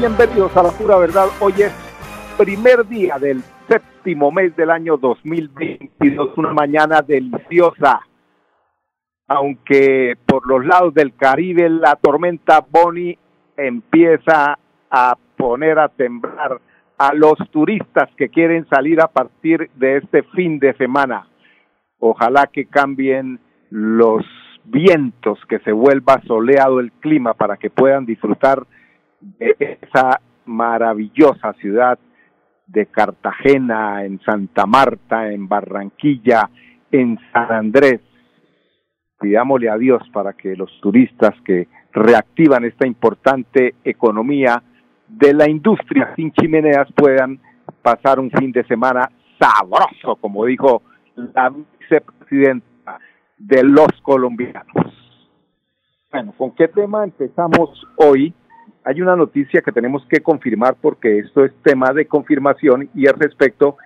Bienvenidos 0.00 0.56
a 0.56 0.64
la 0.64 0.70
pura 0.70 0.96
verdad. 0.98 1.26
Hoy 1.38 1.52
es 1.58 1.72
primer 2.36 2.84
día 2.88 3.20
del 3.20 3.40
séptimo 3.68 4.32
mes 4.32 4.56
del 4.56 4.68
año 4.68 4.96
2022, 4.96 6.36
una 6.38 6.52
mañana 6.52 7.02
deliciosa. 7.02 8.00
Aunque 9.28 10.16
por 10.26 10.44
los 10.48 10.66
lados 10.66 10.92
del 10.92 11.14
Caribe 11.14 11.70
la 11.70 11.94
tormenta 11.94 12.66
Bonnie 12.68 13.16
empieza 13.56 14.58
a 14.90 15.16
poner 15.36 15.78
a 15.78 15.88
temblar 15.88 16.60
a 16.98 17.14
los 17.14 17.38
turistas 17.52 18.10
que 18.16 18.28
quieren 18.28 18.66
salir 18.68 19.00
a 19.00 19.06
partir 19.06 19.70
de 19.76 19.98
este 19.98 20.24
fin 20.34 20.58
de 20.58 20.74
semana. 20.78 21.28
Ojalá 22.00 22.48
que 22.52 22.66
cambien 22.66 23.38
los 23.70 24.24
vientos, 24.64 25.38
que 25.48 25.60
se 25.60 25.70
vuelva 25.70 26.20
soleado 26.26 26.80
el 26.80 26.90
clima 26.90 27.34
para 27.34 27.56
que 27.56 27.70
puedan 27.70 28.04
disfrutar 28.04 28.66
de 29.20 29.56
esa 29.58 30.20
maravillosa 30.46 31.52
ciudad 31.54 31.98
de 32.66 32.86
Cartagena, 32.86 34.04
en 34.04 34.20
Santa 34.20 34.66
Marta, 34.66 35.30
en 35.32 35.48
Barranquilla, 35.48 36.48
en 36.90 37.18
San 37.32 37.52
Andrés. 37.52 38.00
Pidámosle 39.20 39.68
a 39.68 39.76
Dios 39.76 40.02
para 40.12 40.32
que 40.32 40.56
los 40.56 40.70
turistas 40.80 41.34
que 41.44 41.68
reactivan 41.92 42.64
esta 42.64 42.86
importante 42.86 43.74
economía 43.84 44.62
de 45.08 45.34
la 45.34 45.50
industria 45.50 46.14
sin 46.14 46.32
chimeneas 46.32 46.88
puedan 46.94 47.40
pasar 47.82 48.20
un 48.20 48.30
fin 48.30 48.52
de 48.52 48.64
semana 48.64 49.10
sabroso, 49.38 50.16
como 50.16 50.44
dijo 50.44 50.82
la 51.16 51.50
vicepresidenta 51.50 52.98
de 53.36 53.64
los 53.64 53.88
colombianos. 54.02 54.94
Bueno, 56.12 56.32
¿con 56.36 56.54
qué 56.54 56.68
tema 56.68 57.04
empezamos 57.04 57.86
hoy? 57.96 58.32
Hay 58.84 59.02
una 59.02 59.16
noticia 59.16 59.60
que 59.60 59.72
tenemos 59.72 60.04
que 60.06 60.20
confirmar 60.20 60.76
porque 60.80 61.18
esto 61.18 61.44
es 61.44 61.52
tema 61.62 61.92
de 61.92 62.06
confirmación 62.06 62.88
y 62.94 63.06
es 63.06 63.12
respecto 63.12 63.76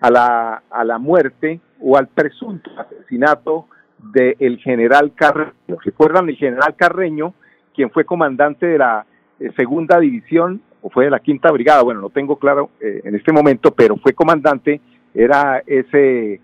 a 0.00 0.10
la, 0.10 0.62
a 0.70 0.84
la 0.84 0.98
muerte 0.98 1.60
o 1.80 1.96
al 1.96 2.08
presunto 2.08 2.70
asesinato 2.78 3.66
del 4.12 4.58
general 4.58 5.12
Carreño. 5.14 5.78
¿Recuerdan 5.82 6.28
el 6.28 6.36
general 6.36 6.74
Carreño, 6.76 7.34
quien 7.74 7.90
fue 7.90 8.04
comandante 8.04 8.66
de 8.66 8.78
la 8.78 9.06
eh, 9.40 9.50
segunda 9.56 9.98
división 9.98 10.60
o 10.82 10.90
fue 10.90 11.04
de 11.06 11.10
la 11.10 11.20
quinta 11.20 11.50
brigada? 11.50 11.82
Bueno, 11.82 12.00
no 12.00 12.10
tengo 12.10 12.36
claro 12.38 12.70
eh, 12.80 13.00
en 13.04 13.14
este 13.14 13.32
momento, 13.32 13.72
pero 13.72 13.96
fue 13.96 14.12
comandante, 14.12 14.80
era 15.14 15.62
ese 15.66 16.40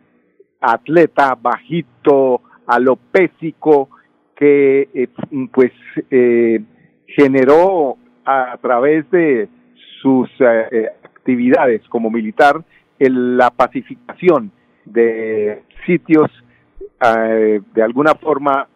atleta 0.60 1.36
bajito, 1.40 2.42
alopésico, 2.66 3.90
que 4.34 4.88
eh, 4.94 5.08
pues 5.52 5.72
generó 7.06 7.98
a 8.24 8.56
través 8.60 9.10
de 9.10 9.48
sus 10.00 10.28
eh, 10.40 10.68
eh, 10.70 10.88
actividades 11.04 11.82
como 11.88 12.10
militar 12.10 12.62
en 12.98 13.36
la 13.36 13.50
pacificación 13.50 14.50
de 14.84 15.62
sitios 15.86 16.30
eh, 17.02 17.60
de 17.74 17.82
alguna 17.82 18.14
forma 18.14 18.68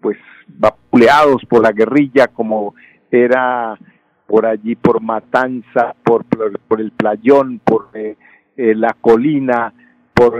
pues 0.00 0.16
vapuleados 0.46 1.44
por 1.46 1.62
la 1.62 1.72
guerrilla 1.72 2.28
como 2.28 2.74
era 3.10 3.76
por 4.26 4.46
allí 4.46 4.76
por 4.76 5.02
Matanza, 5.02 5.94
por, 6.02 6.24
por, 6.24 6.80
el 6.80 6.92
Playón, 6.92 7.60
por 7.62 7.88
la 8.56 8.96
colina, 9.00 9.74
por 10.14 10.32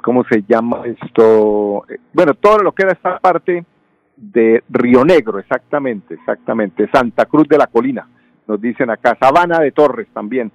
¿cómo 0.00 0.24
se 0.24 0.42
llama 0.48 0.82
esto? 0.86 1.84
Bueno, 2.12 2.34
todo 2.34 2.58
lo 2.58 2.72
que 2.72 2.84
era 2.84 2.92
esta 2.92 3.18
parte 3.18 3.64
de 4.16 4.62
Río 4.68 5.04
Negro, 5.04 5.38
exactamente, 5.38 6.14
exactamente, 6.14 6.88
Santa 6.92 7.26
Cruz 7.26 7.48
de 7.48 7.58
la 7.58 7.66
Colina, 7.66 8.08
nos 8.46 8.60
dicen 8.60 8.90
acá, 8.90 9.16
Sabana 9.20 9.58
de 9.58 9.72
Torres 9.72 10.08
también. 10.12 10.52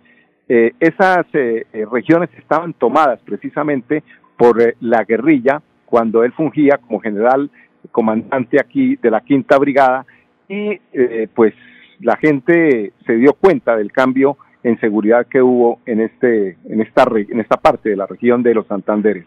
Eh, 0.48 0.74
esas 0.80 1.26
eh, 1.34 1.68
eh, 1.72 1.86
regiones 1.92 2.30
estaban 2.38 2.74
tomadas 2.74 3.20
precisamente 3.22 4.04
por 4.36 4.58
la 4.80 5.04
guerrilla 5.04 5.62
cuando 5.86 6.24
él 6.24 6.32
fungía 6.34 6.78
como 6.78 7.00
general 7.00 7.52
comandante 7.92 8.60
aquí 8.60 8.96
de 8.96 9.12
la 9.12 9.22
Quinta 9.22 9.58
Brigada 9.58 10.06
y 10.48 10.80
pues 11.36 11.54
la 12.00 12.18
gente 12.18 12.94
se 13.06 13.14
dio 13.14 13.34
cuenta 13.34 13.76
del 13.76 13.92
cambio 13.92 14.38
en 14.64 14.80
seguridad 14.80 15.28
que 15.28 15.42
hubo 15.42 15.80
en 15.86 16.02
este 16.02 16.58
en 16.66 16.82
esta 16.82 17.06
en 17.14 17.40
esta 17.40 17.58
parte 17.58 17.90
de 17.90 17.96
la 17.96 18.08
región 18.08 18.42
de 18.42 18.56
los 18.56 18.66
Santanderes. 18.68 19.26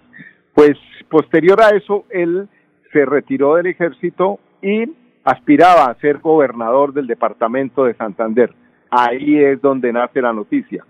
Pues 0.54 0.72
posterior 1.08 1.60
a 1.62 1.70
eso 1.70 2.04
él 2.10 2.48
se 2.92 3.04
retiró 3.04 3.56
del 3.56 3.66
ejército 3.66 4.38
y 4.60 4.84
aspiraba 5.24 5.86
a 5.86 5.94
ser 5.94 6.18
gobernador 6.18 6.92
del 6.92 7.06
departamento 7.06 7.84
de 7.84 7.94
Santander. 7.94 8.52
Ahí 8.90 9.38
es 9.38 9.60
donde 9.60 9.92
nace 9.92 10.20
la 10.20 10.32
noticia. 10.32 10.84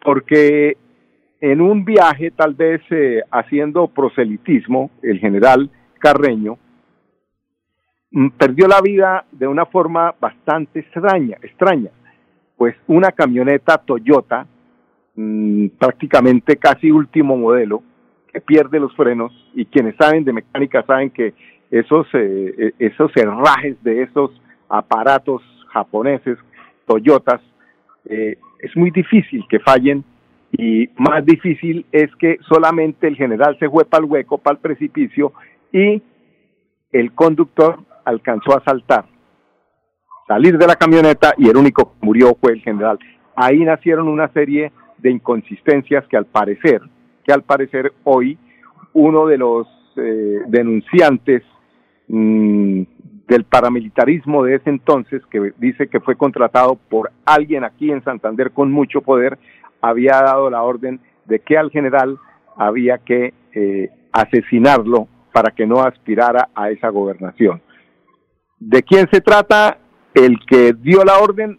Porque 0.00 0.76
en 1.40 1.60
un 1.60 1.84
viaje, 1.84 2.30
tal 2.30 2.54
vez 2.54 2.82
eh, 2.90 3.22
haciendo 3.30 3.88
proselitismo, 3.88 4.90
el 5.02 5.18
general 5.18 5.70
Carreño 5.98 6.58
mm, 8.10 8.28
perdió 8.30 8.66
la 8.68 8.80
vida 8.80 9.24
de 9.30 9.46
una 9.46 9.66
forma 9.66 10.14
bastante 10.20 10.80
extraña, 10.80 11.38
extraña. 11.42 11.90
Pues 12.56 12.76
una 12.86 13.12
camioneta 13.12 13.78
Toyota, 13.78 14.46
mm, 15.16 15.68
prácticamente 15.78 16.56
casi 16.56 16.90
último 16.90 17.36
modelo, 17.36 17.82
que 18.32 18.40
pierde 18.40 18.80
los 18.80 18.94
frenos 18.96 19.32
y 19.54 19.66
quienes 19.66 19.94
saben 19.96 20.24
de 20.24 20.32
mecánica 20.32 20.82
saben 20.84 21.10
que 21.10 21.34
esos, 21.70 22.06
eh, 22.14 22.54
eh, 22.58 22.72
esos 22.78 23.10
herrajes 23.16 23.82
de 23.82 24.02
esos 24.02 24.30
aparatos 24.68 25.42
japoneses, 25.68 26.38
Toyotas, 26.86 27.40
eh, 28.06 28.38
es 28.60 28.76
muy 28.76 28.90
difícil 28.90 29.44
que 29.48 29.60
fallen 29.60 30.04
y 30.52 30.88
más 30.96 31.24
difícil 31.24 31.86
es 31.92 32.14
que 32.16 32.38
solamente 32.48 33.06
el 33.06 33.16
general 33.16 33.56
se 33.58 33.68
fue 33.68 33.84
para 33.84 34.04
el 34.04 34.10
hueco, 34.10 34.38
para 34.38 34.56
el 34.56 34.60
precipicio 34.60 35.32
y 35.72 36.02
el 36.90 37.12
conductor 37.12 37.80
alcanzó 38.04 38.56
a 38.56 38.64
saltar, 38.64 39.06
salir 40.26 40.58
de 40.58 40.66
la 40.66 40.76
camioneta 40.76 41.34
y 41.38 41.48
el 41.48 41.56
único 41.56 41.92
que 41.92 42.06
murió 42.06 42.36
fue 42.40 42.52
el 42.52 42.60
general. 42.60 42.98
Ahí 43.34 43.60
nacieron 43.60 44.08
una 44.08 44.28
serie 44.28 44.72
de 44.98 45.10
inconsistencias 45.10 46.06
que 46.08 46.16
al 46.16 46.26
parecer 46.26 46.82
que 47.24 47.32
al 47.32 47.42
parecer 47.42 47.92
hoy 48.04 48.38
uno 48.92 49.26
de 49.26 49.38
los 49.38 49.66
eh, 49.96 50.40
denunciantes 50.48 51.42
mm, 52.08 52.82
del 53.28 53.44
paramilitarismo 53.44 54.44
de 54.44 54.56
ese 54.56 54.70
entonces, 54.70 55.22
que 55.30 55.52
dice 55.58 55.88
que 55.88 56.00
fue 56.00 56.16
contratado 56.16 56.76
por 56.88 57.10
alguien 57.24 57.64
aquí 57.64 57.90
en 57.90 58.04
Santander 58.04 58.50
con 58.52 58.70
mucho 58.70 59.00
poder, 59.00 59.38
había 59.80 60.20
dado 60.22 60.50
la 60.50 60.62
orden 60.62 61.00
de 61.26 61.40
que 61.40 61.56
al 61.56 61.70
general 61.70 62.18
había 62.56 62.98
que 62.98 63.32
eh, 63.54 63.90
asesinarlo 64.12 65.08
para 65.32 65.50
que 65.52 65.66
no 65.66 65.80
aspirara 65.80 66.48
a 66.54 66.70
esa 66.70 66.88
gobernación. 66.88 67.62
¿De 68.58 68.82
quién 68.82 69.08
se 69.10 69.20
trata? 69.20 69.78
El 70.14 70.38
que 70.46 70.74
dio 70.74 71.04
la 71.04 71.18
orden, 71.18 71.58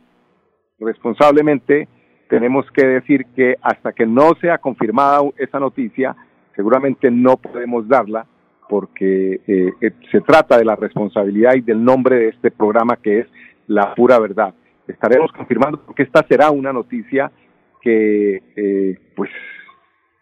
responsablemente, 0.80 1.88
tenemos 2.34 2.66
que 2.72 2.84
decir 2.84 3.28
que 3.36 3.58
hasta 3.62 3.94
que 3.94 4.08
no 4.08 4.32
sea 4.42 4.58
confirmada 4.58 5.22
esa 5.38 5.60
noticia, 5.60 6.16
seguramente 6.56 7.12
no 7.12 7.38
podemos 7.38 7.88
darla, 7.88 8.26
porque 8.68 9.40
eh, 9.48 9.72
eh, 9.80 9.92
se 10.12 10.20
trata 10.22 10.58
de 10.58 10.66
la 10.66 10.76
responsabilidad 10.76 11.54
y 11.54 11.62
del 11.62 11.86
nombre 11.86 12.16
de 12.16 12.30
este 12.30 12.50
programa 12.50 12.96
que 12.96 13.20
es 13.20 13.28
La 13.68 13.94
Pura 13.94 14.18
Verdad. 14.18 14.56
Estaremos 14.88 15.32
confirmando 15.32 15.80
porque 15.86 16.02
esta 16.02 16.26
será 16.28 16.50
una 16.50 16.74
noticia 16.74 17.32
que, 17.80 18.42
eh, 18.56 18.98
pues, 19.16 19.30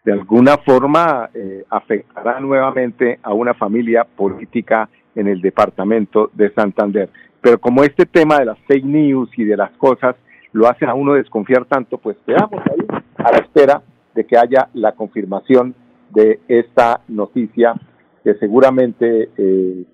de 0.04 0.12
alguna 0.12 0.58
forma 0.58 1.30
afectará 1.70 2.40
nuevamente 2.40 3.20
a 3.22 3.32
una 3.32 3.54
familia 3.54 4.04
política 4.04 4.86
en 5.14 5.28
el 5.28 5.40
departamento 5.40 6.30
de 6.34 6.52
Santander. 6.52 7.08
Pero 7.40 7.58
como 7.58 7.84
este 7.84 8.04
tema 8.04 8.38
de 8.38 8.44
las 8.44 8.58
fake 8.66 8.84
news 8.84 9.30
y 9.38 9.44
de 9.44 9.56
las 9.56 9.70
cosas 9.78 10.14
lo 10.52 10.68
hacen 10.68 10.88
a 10.88 10.94
uno 10.94 11.14
desconfiar 11.14 11.64
tanto, 11.64 11.98
pues 11.98 12.16
quedamos 12.26 12.60
ahí 12.70 12.86
a 13.16 13.32
la 13.32 13.38
espera 13.38 13.82
de 14.14 14.26
que 14.26 14.36
haya 14.36 14.68
la 14.74 14.92
confirmación 14.92 15.74
de 16.10 16.40
esta 16.48 17.00
noticia 17.08 17.74
que 18.22 18.34
seguramente 18.34 19.30
eh, 19.36 19.84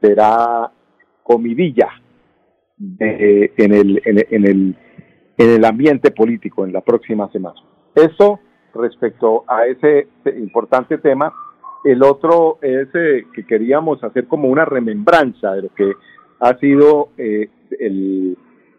será 0.00 0.70
comidilla 1.22 1.90
en, 2.78 3.72
el, 3.72 4.02
en, 4.04 4.46
el, 4.46 4.76
en 5.36 5.50
el 5.50 5.64
ambiente 5.64 6.10
político 6.10 6.64
en 6.64 6.72
la 6.72 6.80
próxima 6.80 7.30
semana. 7.30 7.60
Eso 7.94 8.40
respecto 8.74 9.44
a 9.46 9.66
ese 9.66 10.08
importante 10.36 10.98
tema. 10.98 11.32
El 11.84 12.02
otro 12.02 12.58
es 12.62 12.88
eh, 12.94 13.26
que 13.34 13.44
queríamos 13.46 14.02
hacer 14.02 14.26
como 14.26 14.48
una 14.48 14.64
remembranza 14.64 15.52
de 15.52 15.62
lo 15.62 15.68
que 15.74 15.92
ha 16.40 16.56
sido 16.58 17.10
eh, 17.18 17.48
el, 17.78 18.36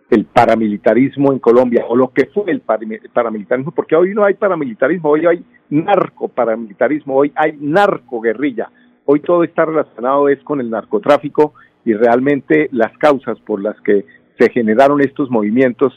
el 0.10 0.26
paramilitarismo 0.26 1.34
en 1.34 1.40
Colombia 1.40 1.86
o 1.88 1.96
lo 1.96 2.10
que 2.10 2.28
fue 2.28 2.52
el 2.52 2.62
paramilitarismo, 2.62 3.72
porque 3.72 3.96
hoy 3.96 4.14
no 4.14 4.24
hay 4.24 4.36
paramilitarismo, 4.36 5.10
hoy 5.10 5.26
hay 5.26 5.44
narco 5.70 6.28
paramilitarismo, 6.28 7.16
hoy 7.16 7.32
hay 7.36 7.58
narco 7.60 8.22
guerrilla, 8.22 8.70
hoy 9.06 9.22
todo 9.22 9.44
está 9.44 9.66
relacionado 9.66 10.30
es 10.30 10.40
con 10.44 10.60
el 10.62 10.70
narcotráfico 10.70 11.54
y 11.84 11.94
realmente 11.94 12.70
las 12.72 12.96
causas 12.98 13.40
por 13.40 13.62
las 13.62 13.80
que 13.82 14.06
se 14.38 14.50
generaron 14.52 15.02
estos 15.02 15.30
movimientos 15.32 15.94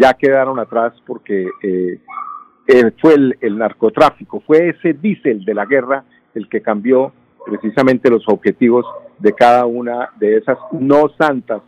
ya 0.00 0.14
quedaron 0.14 0.58
atrás 0.58 0.94
porque 1.06 1.48
eh, 1.62 2.00
eh, 2.66 2.90
fue 3.00 3.14
el, 3.14 3.36
el, 3.40 3.58
narcotráfico, 3.58 4.40
fue 4.40 4.70
ese 4.70 4.94
diésel 4.94 5.44
de 5.44 5.54
la 5.54 5.66
guerra 5.66 6.04
el 6.34 6.48
que 6.48 6.62
cambió 6.62 7.12
precisamente 7.44 8.10
los 8.10 8.24
objetivos 8.28 8.86
de 9.18 9.32
cada 9.34 9.66
una 9.66 10.10
de 10.18 10.38
esas 10.38 10.58
no 10.72 11.10
santas 11.18 11.62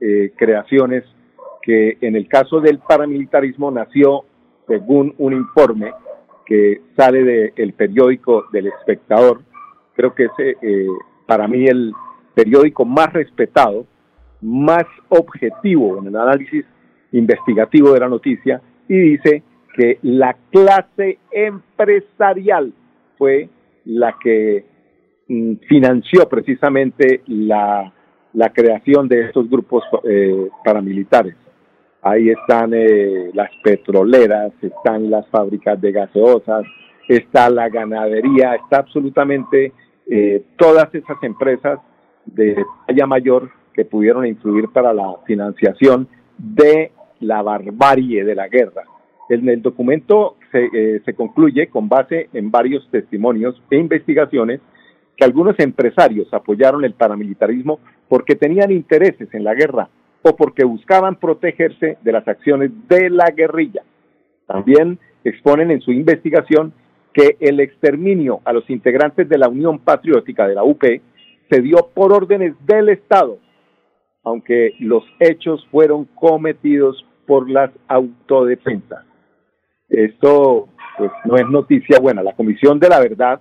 eh, 0.00 0.32
creaciones 0.36 1.04
que 1.62 1.98
en 2.00 2.16
el 2.16 2.28
caso 2.28 2.60
del 2.60 2.78
paramilitarismo 2.78 3.70
nació 3.70 4.24
según 4.66 5.14
un 5.18 5.32
informe 5.32 5.92
que 6.44 6.80
sale 6.96 7.52
del 7.54 7.72
periódico 7.72 8.46
del 8.52 8.66
espectador, 8.66 9.42
creo 9.94 10.14
que 10.14 10.24
es 10.24 10.30
eh, 10.38 10.86
para 11.26 11.46
mí 11.48 11.66
el 11.66 11.92
periódico 12.34 12.84
más 12.84 13.12
respetado, 13.12 13.86
más 14.40 14.84
objetivo 15.08 15.98
en 15.98 16.08
el 16.08 16.16
análisis 16.16 16.64
investigativo 17.12 17.92
de 17.92 18.00
la 18.00 18.08
noticia, 18.08 18.60
y 18.88 18.98
dice 18.98 19.42
que 19.74 19.98
la 20.02 20.36
clase 20.50 21.18
empresarial 21.30 22.72
fue 23.16 23.48
la 23.84 24.16
que 24.22 24.64
mm, 25.28 25.54
financió 25.68 26.28
precisamente 26.28 27.22
la, 27.26 27.92
la, 28.32 28.52
creación 28.52 29.08
de 29.08 29.26
estos 29.26 29.48
grupos 29.48 29.84
eh, 30.04 30.48
paramilitares. 30.64 31.34
Ahí 32.04 32.30
están 32.30 32.72
eh, 32.74 33.30
las 33.32 33.50
petroleras, 33.62 34.52
están 34.60 35.08
las 35.08 35.24
fábricas 35.28 35.80
de 35.80 35.92
gaseosas, 35.92 36.64
está 37.08 37.48
la 37.48 37.68
ganadería, 37.68 38.56
está 38.56 38.78
absolutamente 38.78 39.72
eh, 40.10 40.42
todas 40.56 40.92
esas 40.92 41.22
empresas 41.22 41.78
de 42.26 42.56
talla 42.88 43.06
mayor 43.06 43.50
que 43.72 43.84
pudieron 43.84 44.26
influir 44.26 44.68
para 44.70 44.92
la 44.92 45.14
financiación 45.26 46.08
de 46.38 46.90
la 47.20 47.40
barbarie 47.40 48.24
de 48.24 48.34
la 48.34 48.48
guerra. 48.48 48.82
En 49.28 49.48
el 49.48 49.62
documento 49.62 50.36
se, 50.50 50.70
eh, 50.72 51.02
se 51.04 51.14
concluye 51.14 51.68
con 51.68 51.88
base 51.88 52.28
en 52.32 52.50
varios 52.50 52.86
testimonios 52.90 53.62
e 53.70 53.76
investigaciones 53.76 54.60
que 55.16 55.24
algunos 55.24 55.56
empresarios 55.60 56.26
apoyaron 56.34 56.84
el 56.84 56.94
paramilitarismo 56.94 57.78
porque 58.08 58.34
tenían 58.34 58.72
intereses 58.72 59.32
en 59.32 59.44
la 59.44 59.54
guerra 59.54 59.88
o 60.22 60.36
porque 60.36 60.64
buscaban 60.64 61.16
protegerse 61.16 61.98
de 62.00 62.12
las 62.12 62.26
acciones 62.26 62.70
de 62.88 63.10
la 63.10 63.26
guerrilla. 63.26 63.82
También 64.46 64.98
exponen 65.24 65.70
en 65.70 65.80
su 65.80 65.92
investigación 65.92 66.72
que 67.12 67.36
el 67.40 67.60
exterminio 67.60 68.40
a 68.44 68.52
los 68.52 68.68
integrantes 68.70 69.28
de 69.28 69.38
la 69.38 69.48
Unión 69.48 69.78
Patriótica 69.78 70.46
de 70.46 70.54
la 70.54 70.64
UP 70.64 70.82
se 71.50 71.60
dio 71.60 71.90
por 71.94 72.12
órdenes 72.12 72.54
del 72.66 72.88
Estado, 72.88 73.38
aunque 74.24 74.74
los 74.78 75.04
hechos 75.20 75.66
fueron 75.70 76.06
cometidos 76.14 77.04
por 77.26 77.50
las 77.50 77.70
autodefensas. 77.88 79.04
Esto 79.88 80.68
pues 80.96 81.10
no 81.24 81.36
es 81.36 81.46
noticia 81.48 81.98
buena. 82.00 82.22
La 82.22 82.34
Comisión 82.34 82.78
de 82.78 82.88
la 82.88 83.00
Verdad, 83.00 83.40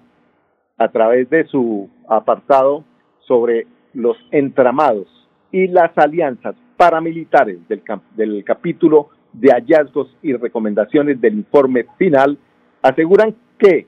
a 0.78 0.88
través 0.90 1.30
de 1.30 1.46
su 1.46 1.90
apartado 2.10 2.84
sobre 3.28 3.68
los 3.94 4.18
entramados 4.32 5.08
y 5.52 5.68
las 5.68 5.98
alianzas 5.98 6.56
paramilitares 6.82 7.60
del, 7.68 7.84
del 8.16 8.44
capítulo 8.44 9.10
de 9.34 9.52
hallazgos 9.52 10.18
y 10.24 10.34
recomendaciones 10.34 11.22
del 11.22 11.36
informe 11.36 11.86
final 12.00 12.40
aseguran 12.82 13.36
que 13.60 13.86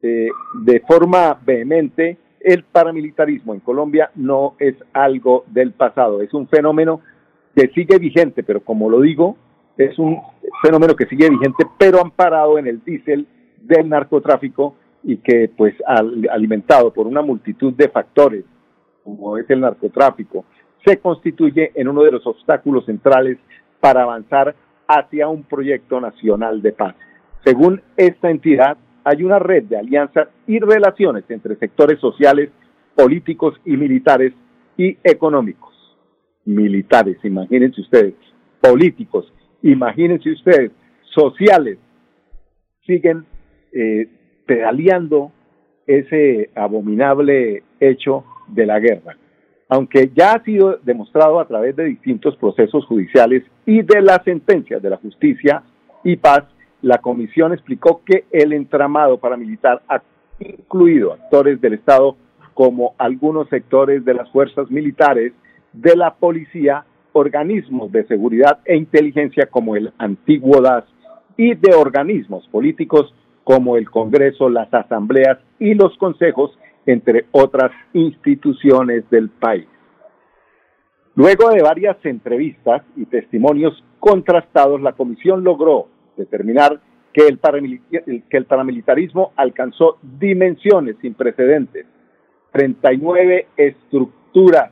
eh, 0.00 0.28
de 0.62 0.80
forma 0.88 1.38
vehemente 1.44 2.16
el 2.40 2.64
paramilitarismo 2.64 3.52
en 3.52 3.60
Colombia 3.60 4.10
no 4.14 4.54
es 4.58 4.76
algo 4.94 5.44
del 5.48 5.72
pasado, 5.72 6.22
es 6.22 6.32
un 6.32 6.48
fenómeno 6.48 7.02
que 7.54 7.68
sigue 7.74 7.98
vigente, 7.98 8.42
pero 8.44 8.64
como 8.64 8.88
lo 8.88 9.02
digo, 9.02 9.36
es 9.76 9.98
un 9.98 10.22
fenómeno 10.62 10.96
que 10.96 11.04
sigue 11.04 11.28
vigente, 11.28 11.66
pero 11.78 12.00
amparado 12.00 12.58
en 12.58 12.66
el 12.66 12.82
diésel 12.82 13.26
del 13.60 13.90
narcotráfico 13.90 14.74
y 15.04 15.18
que 15.18 15.50
pues 15.54 15.74
alimentado 16.30 16.94
por 16.94 17.06
una 17.06 17.20
multitud 17.20 17.74
de 17.74 17.90
factores, 17.90 18.46
como 19.04 19.36
es 19.36 19.50
el 19.50 19.60
narcotráfico, 19.60 20.46
se 20.84 20.98
constituye 20.98 21.72
en 21.74 21.88
uno 21.88 22.02
de 22.02 22.12
los 22.12 22.26
obstáculos 22.26 22.86
centrales 22.86 23.38
para 23.80 24.02
avanzar 24.02 24.54
hacia 24.86 25.28
un 25.28 25.44
proyecto 25.44 26.00
nacional 26.00 26.62
de 26.62 26.72
paz. 26.72 26.94
Según 27.44 27.80
esta 27.96 28.30
entidad, 28.30 28.76
hay 29.04 29.22
una 29.22 29.38
red 29.38 29.64
de 29.64 29.78
alianzas 29.78 30.28
y 30.46 30.58
relaciones 30.58 31.24
entre 31.28 31.56
sectores 31.56 31.98
sociales, 32.00 32.50
políticos 32.94 33.54
y 33.64 33.76
militares 33.76 34.32
y 34.76 34.98
económicos. 35.04 35.70
Militares, 36.44 37.18
imagínense 37.22 37.80
ustedes, 37.80 38.14
políticos, 38.60 39.32
imagínense 39.62 40.32
ustedes, 40.32 40.72
sociales, 41.14 41.78
siguen 42.86 43.24
eh, 43.72 44.08
pedaleando 44.46 45.32
ese 45.86 46.50
abominable 46.54 47.62
hecho 47.80 48.24
de 48.48 48.66
la 48.66 48.80
guerra 48.80 49.16
aunque 49.70 50.10
ya 50.14 50.32
ha 50.32 50.42
sido 50.42 50.78
demostrado 50.82 51.38
a 51.38 51.46
través 51.46 51.76
de 51.76 51.84
distintos 51.84 52.36
procesos 52.36 52.84
judiciales 52.86 53.44
y 53.64 53.82
de 53.82 54.02
las 54.02 54.22
sentencias 54.24 54.82
de 54.82 54.90
la 54.90 54.96
justicia 54.96 55.62
y 56.02 56.16
paz, 56.16 56.42
la 56.82 56.98
comisión 56.98 57.52
explicó 57.52 58.02
que 58.04 58.24
el 58.32 58.52
entramado 58.52 59.18
paramilitar 59.18 59.80
ha 59.88 60.02
incluido 60.40 61.12
actores 61.12 61.60
del 61.60 61.74
Estado 61.74 62.16
como 62.52 62.94
algunos 62.98 63.48
sectores 63.48 64.04
de 64.04 64.14
las 64.14 64.28
fuerzas 64.30 64.68
militares, 64.70 65.32
de 65.72 65.96
la 65.96 66.14
policía, 66.14 66.84
organismos 67.12 67.92
de 67.92 68.04
seguridad 68.06 68.58
e 68.64 68.76
inteligencia 68.76 69.46
como 69.46 69.76
el 69.76 69.92
antiguo 69.98 70.60
DAS 70.60 70.84
y 71.36 71.54
de 71.54 71.74
organismos 71.74 72.46
políticos 72.48 73.14
como 73.44 73.76
el 73.76 73.88
Congreso, 73.88 74.48
las 74.48 74.72
asambleas 74.74 75.38
y 75.60 75.74
los 75.74 75.96
consejos 75.96 76.58
entre 76.90 77.26
otras 77.32 77.70
instituciones 77.92 79.08
del 79.10 79.30
país. 79.30 79.66
Luego 81.14 81.50
de 81.50 81.62
varias 81.62 81.96
entrevistas 82.04 82.82
y 82.96 83.04
testimonios 83.06 83.84
contrastados, 83.98 84.80
la 84.80 84.92
comisión 84.92 85.44
logró 85.44 85.88
determinar 86.16 86.80
que 87.12 87.26
el, 87.26 87.38
paramilitarismo 88.46 89.32
alcanzó 89.36 89.98
dimensiones 90.02 90.96
sin 91.02 91.14
precedentes, 91.14 91.86
39 92.52 93.48
estructuras 93.56 94.70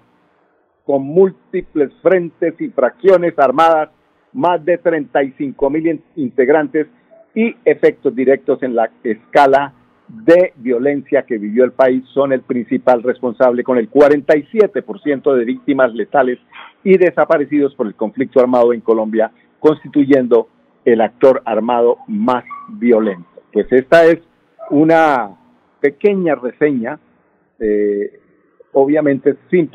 con 0.84 1.02
múltiples 1.02 1.92
frentes 2.00 2.54
y 2.60 2.68
fracciones 2.68 3.38
armadas, 3.38 3.90
más 4.32 4.64
de 4.64 4.78
35 4.78 5.70
mil 5.70 6.02
integrantes 6.16 6.86
y 7.34 7.54
efectos 7.64 8.14
directos 8.14 8.62
en 8.62 8.74
la 8.74 8.90
escala 9.02 9.74
de 10.08 10.54
violencia 10.56 11.22
que 11.22 11.38
vivió 11.38 11.64
el 11.64 11.72
país 11.72 12.02
son 12.14 12.32
el 12.32 12.40
principal 12.40 13.02
responsable 13.02 13.62
con 13.62 13.76
el 13.76 13.90
47% 13.90 15.34
de 15.34 15.44
víctimas 15.44 15.92
letales 15.94 16.38
y 16.82 16.96
desaparecidos 16.96 17.74
por 17.74 17.86
el 17.86 17.94
conflicto 17.94 18.40
armado 18.40 18.72
en 18.72 18.80
Colombia, 18.80 19.30
constituyendo 19.60 20.48
el 20.84 21.00
actor 21.02 21.42
armado 21.44 21.98
más 22.06 22.44
violento. 22.68 23.28
Pues 23.52 23.70
esta 23.70 24.06
es 24.06 24.18
una 24.70 25.30
pequeña 25.80 26.34
reseña, 26.34 26.98
eh, 27.58 28.18
obviamente 28.72 29.36
sin, 29.50 29.70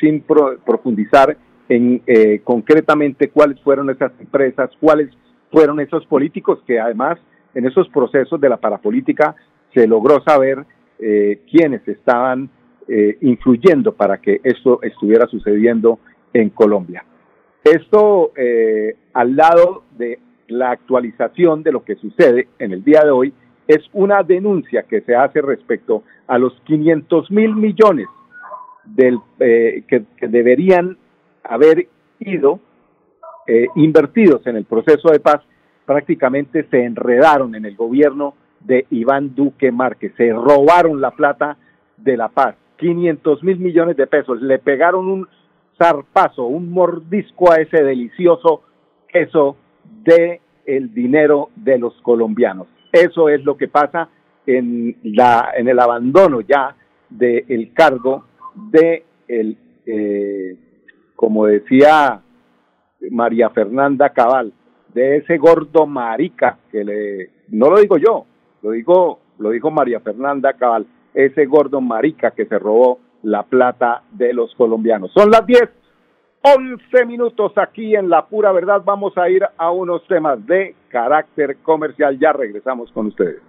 sin 0.00 0.22
profundizar 0.22 1.36
en 1.68 2.02
eh, 2.06 2.40
concretamente 2.42 3.28
cuáles 3.28 3.60
fueron 3.60 3.90
esas 3.90 4.12
empresas, 4.18 4.70
cuáles 4.80 5.10
fueron 5.50 5.80
esos 5.80 6.06
políticos 6.06 6.60
que 6.66 6.80
además 6.80 7.18
en 7.54 7.66
esos 7.66 7.88
procesos 7.88 8.40
de 8.40 8.48
la 8.48 8.56
parapolítica 8.56 9.36
se 9.74 9.86
logró 9.86 10.22
saber 10.22 10.64
eh, 10.98 11.40
quiénes 11.50 11.86
estaban 11.88 12.48
eh, 12.86 13.18
influyendo 13.20 13.92
para 13.92 14.18
que 14.18 14.40
esto 14.44 14.80
estuviera 14.82 15.26
sucediendo 15.26 15.98
en 16.32 16.50
Colombia. 16.50 17.04
Esto 17.62 18.32
eh, 18.36 18.96
al 19.12 19.34
lado 19.34 19.82
de 19.98 20.20
la 20.48 20.70
actualización 20.70 21.62
de 21.62 21.72
lo 21.72 21.84
que 21.84 21.96
sucede 21.96 22.48
en 22.58 22.72
el 22.72 22.84
día 22.84 23.02
de 23.02 23.10
hoy 23.10 23.34
es 23.66 23.80
una 23.92 24.22
denuncia 24.22 24.84
que 24.84 25.00
se 25.00 25.16
hace 25.16 25.40
respecto 25.40 26.04
a 26.26 26.38
los 26.38 26.52
500 26.64 27.30
mil 27.30 27.56
millones 27.56 28.06
del, 28.84 29.18
que, 29.38 30.04
deberían 30.20 30.98
haber 31.42 31.88
ido 32.20 32.60
invertidos 33.74 34.46
en 34.46 34.56
el 34.56 34.64
proceso 34.64 35.10
de 35.10 35.20
paz, 35.20 35.40
prácticamente 35.86 36.66
se 36.70 36.84
enredaron 36.84 37.54
en 37.54 37.64
el 37.64 37.74
gobierno 37.74 38.34
de 38.64 38.86
Iván 38.90 39.34
Duque 39.34 39.70
Márquez. 39.70 40.12
Se 40.16 40.32
robaron 40.32 41.00
la 41.00 41.12
plata 41.12 41.56
de 41.96 42.16
la 42.16 42.28
paz, 42.28 42.56
500 42.78 43.42
mil 43.44 43.58
millones 43.58 43.96
de 43.96 44.06
pesos. 44.06 44.40
Le 44.42 44.58
pegaron 44.58 45.08
un 45.08 45.28
zarpazo, 45.78 46.44
un 46.44 46.70
mordisco 46.70 47.52
a 47.52 47.56
ese 47.56 47.82
delicioso 47.82 48.62
queso 49.08 49.56
de 50.02 50.40
el 50.66 50.92
dinero 50.94 51.50
de 51.56 51.78
los 51.78 51.94
colombianos. 52.02 52.66
Eso 52.92 53.28
es 53.28 53.44
lo 53.44 53.56
que 53.56 53.68
pasa 53.68 54.08
en 54.46 54.96
la 55.02 55.52
en 55.56 55.68
el 55.68 55.78
abandono 55.78 56.40
ya 56.40 56.76
del 57.08 57.72
cargo 57.72 58.24
de 58.70 59.04
el 59.28 59.56
eh, 59.86 60.56
como 61.16 61.46
decía 61.46 62.20
María 63.10 63.50
Fernanda 63.50 64.10
Cabal, 64.10 64.52
de 64.92 65.18
ese 65.18 65.38
gordo 65.38 65.86
marica 65.86 66.58
que 66.70 66.84
le 66.84 67.30
no 67.48 67.70
lo 67.70 67.80
digo 67.80 67.98
yo, 67.98 68.26
lo 68.64 68.70
dijo, 68.70 69.20
lo 69.38 69.50
dijo 69.50 69.70
María 69.70 70.00
Fernanda 70.00 70.54
Cabal, 70.54 70.86
ese 71.12 71.44
gordo 71.44 71.82
marica 71.82 72.30
que 72.30 72.46
se 72.46 72.58
robó 72.58 72.98
la 73.22 73.42
plata 73.42 74.02
de 74.10 74.32
los 74.32 74.54
colombianos. 74.54 75.12
Son 75.12 75.30
las 75.30 75.46
10, 75.46 75.62
11 76.40 77.04
minutos 77.04 77.52
aquí 77.56 77.94
en 77.94 78.08
La 78.08 78.24
Pura 78.26 78.52
Verdad. 78.52 78.80
Vamos 78.82 79.16
a 79.18 79.28
ir 79.28 79.44
a 79.56 79.70
unos 79.70 80.06
temas 80.06 80.44
de 80.46 80.74
carácter 80.88 81.58
comercial. 81.58 82.18
Ya 82.18 82.32
regresamos 82.32 82.90
con 82.92 83.08
ustedes. 83.08 83.42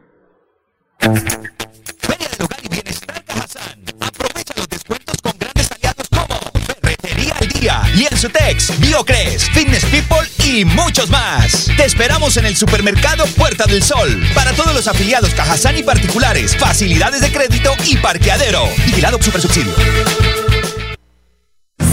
Biocres, 8.79 9.49
Fitness 9.51 9.85
People 9.85 10.27
y 10.43 10.65
muchos 10.65 11.09
más. 11.09 11.69
Te 11.77 11.85
esperamos 11.85 12.37
en 12.37 12.45
el 12.45 12.55
supermercado 12.55 13.25
Puerta 13.27 13.65
del 13.65 13.83
Sol. 13.83 14.23
Para 14.33 14.53
todos 14.53 14.73
los 14.73 14.87
afiliados 14.87 15.33
Cajazán 15.35 15.77
y 15.77 15.83
particulares, 15.83 16.55
facilidades 16.57 17.21
de 17.21 17.31
crédito 17.31 17.73
y 17.85 17.97
parqueadero. 17.97 18.67
Vigilado 18.85 19.21
Super 19.21 19.41
Subsidio. 19.41 19.73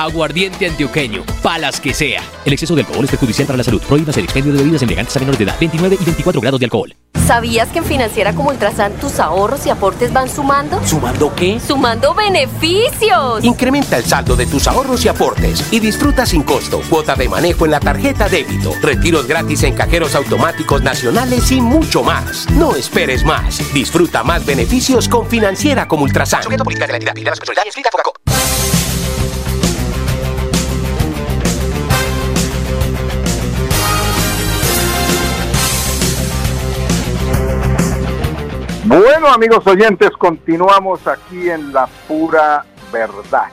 Aguardiente 0.00 0.66
antioqueño, 0.66 1.24
palas 1.42 1.78
que 1.78 1.92
sea. 1.92 2.22
El 2.46 2.54
exceso 2.54 2.74
de 2.74 2.80
alcohol 2.80 3.04
es 3.04 3.10
perjudicial 3.10 3.46
para 3.46 3.58
la 3.58 3.64
salud. 3.64 3.82
Prohíbas 3.82 4.16
el 4.16 4.24
expendio 4.24 4.50
de 4.54 4.60
bebidas 4.60 4.80
elegantes 4.80 5.14
a 5.14 5.18
menores 5.18 5.38
de 5.38 5.44
edad. 5.44 5.56
29 5.60 5.98
y 6.00 6.04
24 6.06 6.40
grados 6.40 6.58
de 6.58 6.64
alcohol. 6.64 6.94
¿Sabías 7.26 7.68
que 7.68 7.78
en 7.78 7.84
Financiera 7.84 8.32
como 8.32 8.48
Ultrasan 8.48 8.94
tus 8.94 9.20
ahorros 9.20 9.66
y 9.66 9.70
aportes 9.70 10.12
van 10.12 10.28
sumando? 10.28 10.84
¿Sumando 10.84 11.32
qué? 11.34 11.60
¡Sumando 11.60 12.14
beneficios! 12.14 13.44
Incrementa 13.44 13.98
el 13.98 14.04
saldo 14.04 14.34
de 14.36 14.46
tus 14.46 14.66
ahorros 14.66 15.04
y 15.04 15.08
aportes 15.08 15.70
y 15.70 15.78
disfruta 15.80 16.24
sin 16.24 16.42
costo 16.42 16.80
cuota 16.88 17.14
de 17.14 17.28
manejo 17.28 17.66
en 17.66 17.72
la 17.72 17.78
tarjeta 17.78 18.28
débito, 18.28 18.72
retiros 18.82 19.26
gratis 19.28 19.62
en 19.64 19.74
cajeros 19.74 20.14
automáticos 20.14 20.82
nacionales 20.82 21.52
y 21.52 21.60
mucho 21.60 22.02
más. 22.02 22.50
No 22.50 22.74
esperes 22.74 23.22
más. 23.22 23.60
Disfruta 23.72 24.24
más 24.24 24.44
beneficios 24.44 25.08
con 25.08 25.28
Financiera 25.28 25.86
como 25.86 26.04
Ultrasan. 26.04 26.42
Bueno, 38.90 39.28
amigos 39.28 39.64
oyentes, 39.68 40.10
continuamos 40.18 41.06
aquí 41.06 41.48
en 41.48 41.72
la 41.72 41.88
pura 42.08 42.64
verdad. 42.92 43.46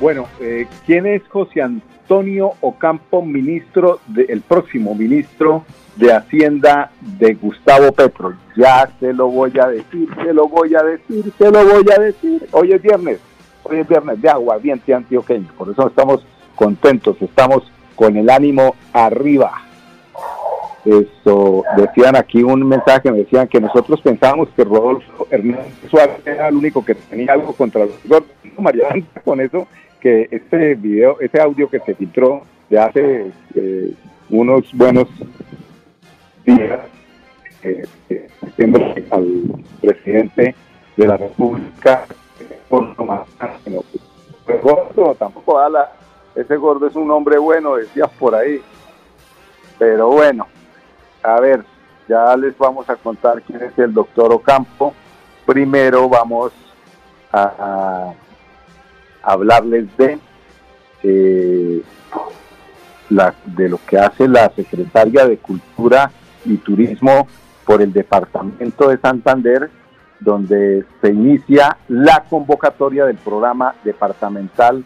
Bueno, 0.00 0.28
eh, 0.40 0.66
¿quién 0.86 1.04
es 1.04 1.20
José 1.28 1.60
Antonio 1.60 2.52
Ocampo, 2.62 3.20
ministro, 3.20 4.00
el 4.16 4.40
próximo 4.40 4.94
ministro 4.94 5.66
de 5.96 6.10
Hacienda 6.10 6.90
de 7.02 7.34
Gustavo 7.34 7.92
Petro? 7.92 8.32
Ya 8.56 8.88
se 8.98 9.12
lo 9.12 9.26
voy 9.28 9.52
a 9.60 9.66
decir, 9.66 10.08
se 10.24 10.32
lo 10.32 10.48
voy 10.48 10.74
a 10.74 10.82
decir, 10.82 11.30
se 11.36 11.50
lo 11.50 11.62
voy 11.62 11.84
a 11.94 12.00
decir. 12.00 12.48
Hoy 12.52 12.72
es 12.72 12.80
viernes, 12.80 13.18
hoy 13.62 13.80
es 13.80 13.88
viernes 13.88 14.22
de 14.22 14.30
aguardiente 14.30 14.94
antioqueño, 14.94 15.48
por 15.58 15.68
eso 15.68 15.86
estamos 15.88 16.24
contentos, 16.54 17.20
estamos 17.20 17.70
con 17.94 18.16
el 18.16 18.30
ánimo 18.30 18.74
arriba. 18.94 19.65
Esto, 20.86 21.64
decían 21.76 22.14
aquí 22.14 22.44
un 22.44 22.62
mensaje, 22.64 23.10
me 23.10 23.18
decían 23.18 23.48
que 23.48 23.60
nosotros 23.60 24.00
pensábamos 24.00 24.48
que 24.50 24.62
Rodolfo 24.62 25.26
Hernández 25.28 25.74
Suárez 25.90 26.24
era 26.24 26.46
el 26.46 26.54
único 26.54 26.84
que 26.84 26.94
tenía 26.94 27.32
algo 27.32 27.52
contra 27.54 27.86
los 27.86 27.98
gordos. 28.04 28.30
María 28.56 28.86
con 29.24 29.40
eso, 29.40 29.66
que 30.00 30.28
este 30.30 30.76
video, 30.76 31.18
ese 31.20 31.40
audio 31.40 31.68
que 31.68 31.80
se 31.80 31.94
filtró 31.96 32.42
de 32.70 32.78
hace 32.78 33.32
eh, 33.56 33.94
unos 34.30 34.72
buenos 34.74 35.08
días, 36.44 36.80
eh, 37.64 37.84
eh 38.08 38.28
al 39.10 39.42
presidente 39.80 40.54
de 40.96 41.06
la 41.06 41.16
República, 41.16 42.04
por 42.68 42.94
pues, 42.94 44.62
gordo, 44.62 45.16
tampoco 45.16 45.58
ala, 45.58 45.90
ese 46.36 46.56
gordo 46.56 46.86
es 46.86 46.94
un 46.94 47.10
hombre 47.10 47.38
bueno, 47.38 47.74
decías 47.74 48.10
por 48.20 48.36
ahí. 48.36 48.60
Pero 49.78 50.08
bueno, 50.08 50.46
a 51.26 51.40
ver, 51.40 51.64
ya 52.08 52.36
les 52.36 52.56
vamos 52.56 52.88
a 52.88 52.96
contar 52.96 53.42
quién 53.42 53.62
es 53.62 53.76
el 53.78 53.92
doctor 53.92 54.32
Ocampo. 54.32 54.94
Primero 55.44 56.08
vamos 56.08 56.52
a, 57.32 58.12
hablarles 59.22 59.88
de, 59.96 60.18
eh, 61.02 61.82
la, 63.10 63.34
de 63.44 63.68
lo 63.68 63.78
que 63.84 63.98
hace 63.98 64.28
la 64.28 64.50
secretaria 64.50 65.26
de 65.26 65.38
Cultura 65.38 66.12
y 66.44 66.58
Turismo 66.58 67.26
por 67.64 67.82
el 67.82 67.92
Departamento 67.92 68.88
de 68.88 68.98
Santander, 68.98 69.68
donde 70.20 70.84
se 71.00 71.10
inicia 71.10 71.76
la 71.88 72.24
convocatoria 72.30 73.04
del 73.04 73.16
programa 73.16 73.74
departamental 73.82 74.84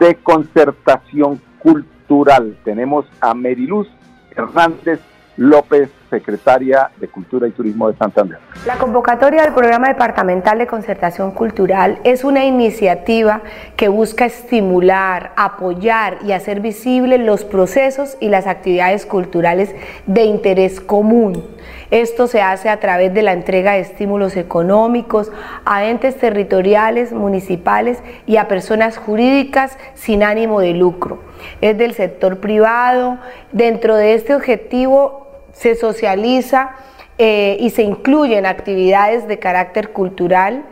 de 0.00 0.16
concertación 0.16 1.40
cultural. 1.60 2.58
Tenemos 2.64 3.06
a 3.20 3.32
Meriluz 3.32 3.86
Hernández 4.32 5.00
López, 5.38 5.88
secretaria 6.10 6.90
de 6.98 7.06
Cultura 7.06 7.46
y 7.46 7.52
Turismo 7.52 7.88
de 7.88 7.96
Santander. 7.96 8.38
La 8.66 8.76
convocatoria 8.76 9.42
del 9.42 9.54
Programa 9.54 9.86
Departamental 9.86 10.58
de 10.58 10.66
Concertación 10.66 11.30
Cultural 11.30 12.00
es 12.02 12.24
una 12.24 12.44
iniciativa 12.44 13.42
que 13.76 13.86
busca 13.86 14.26
estimular, 14.26 15.32
apoyar 15.36 16.18
y 16.26 16.32
hacer 16.32 16.60
visibles 16.60 17.20
los 17.20 17.44
procesos 17.44 18.16
y 18.18 18.30
las 18.30 18.48
actividades 18.48 19.06
culturales 19.06 19.72
de 20.06 20.24
interés 20.24 20.80
común. 20.80 21.44
Esto 21.92 22.26
se 22.26 22.42
hace 22.42 22.68
a 22.68 22.80
través 22.80 23.14
de 23.14 23.22
la 23.22 23.32
entrega 23.32 23.72
de 23.72 23.80
estímulos 23.80 24.36
económicos 24.36 25.30
a 25.64 25.84
entes 25.84 26.18
territoriales, 26.18 27.12
municipales 27.12 27.98
y 28.26 28.38
a 28.38 28.48
personas 28.48 28.98
jurídicas 28.98 29.78
sin 29.94 30.24
ánimo 30.24 30.60
de 30.60 30.72
lucro. 30.72 31.22
Es 31.60 31.78
del 31.78 31.94
sector 31.94 32.38
privado. 32.38 33.18
Dentro 33.52 33.96
de 33.96 34.14
este 34.14 34.34
objetivo 34.34 35.27
se 35.58 35.74
socializa 35.74 36.70
eh, 37.18 37.56
y 37.58 37.70
se 37.70 37.82
incluyen 37.82 38.46
actividades 38.46 39.26
de 39.26 39.38
carácter 39.38 39.90
cultural 39.90 40.64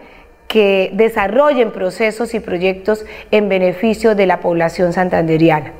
que 0.47 0.91
desarrollen 0.95 1.73
procesos 1.73 2.35
y 2.35 2.41
proyectos 2.41 3.05
en 3.33 3.49
beneficio 3.49 4.15
de 4.15 4.27
la 4.27 4.39
población 4.39 4.93
santanderiana. 4.93 5.73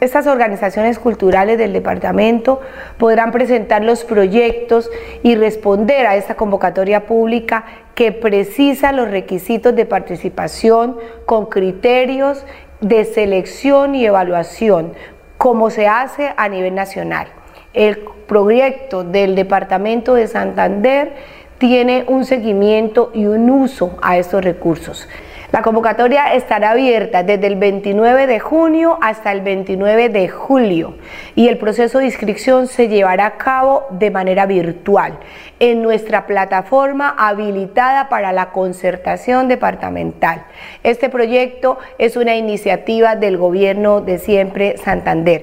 Estas 0.00 0.26
organizaciones 0.26 0.98
culturales 0.98 1.56
del 1.56 1.72
departamento 1.72 2.60
podrán 2.98 3.32
presentar 3.32 3.84
los 3.84 4.04
proyectos 4.04 4.90
y 5.22 5.34
responder 5.34 6.06
a 6.06 6.16
esta 6.16 6.34
convocatoria 6.34 7.06
pública 7.06 7.64
que 7.94 8.12
precisa 8.12 8.92
los 8.92 9.10
requisitos 9.10 9.76
de 9.76 9.86
participación 9.86 10.98
con 11.26 11.46
criterios 11.46 12.44
de 12.80 13.04
selección 13.04 13.94
y 13.94 14.04
evaluación, 14.04 14.94
como 15.38 15.70
se 15.70 15.86
hace 15.86 16.32
a 16.36 16.48
nivel 16.48 16.74
nacional. 16.74 17.28
El 17.74 17.98
proyecto 18.28 19.02
del 19.02 19.34
Departamento 19.34 20.14
de 20.14 20.28
Santander 20.28 21.12
tiene 21.58 22.04
un 22.06 22.24
seguimiento 22.24 23.10
y 23.12 23.26
un 23.26 23.50
uso 23.50 23.98
a 24.00 24.16
estos 24.16 24.44
recursos. 24.44 25.08
La 25.50 25.62
convocatoria 25.62 26.34
estará 26.34 26.70
abierta 26.70 27.22
desde 27.22 27.46
el 27.46 27.54
29 27.54 28.26
de 28.26 28.40
junio 28.40 28.98
hasta 29.00 29.30
el 29.30 29.40
29 29.40 30.08
de 30.08 30.28
julio 30.28 30.96
y 31.36 31.46
el 31.46 31.58
proceso 31.58 31.98
de 31.98 32.06
inscripción 32.06 32.66
se 32.66 32.88
llevará 32.88 33.26
a 33.26 33.36
cabo 33.38 33.86
de 33.90 34.10
manera 34.10 34.46
virtual 34.46 35.18
en 35.60 35.80
nuestra 35.82 36.26
plataforma 36.26 37.14
habilitada 37.16 38.08
para 38.08 38.32
la 38.32 38.50
concertación 38.50 39.46
departamental. 39.46 40.44
Este 40.82 41.08
proyecto 41.08 41.78
es 41.98 42.16
una 42.16 42.34
iniciativa 42.34 43.14
del 43.14 43.36
gobierno 43.36 44.00
de 44.00 44.18
siempre 44.18 44.76
Santander. 44.78 45.40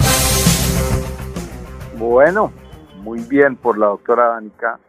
Bueno, 2.02 2.52
muy 3.04 3.20
bien 3.22 3.56
por 3.56 3.78
la 3.78 3.86
doctora 3.86 4.30
Danica, 4.30 4.80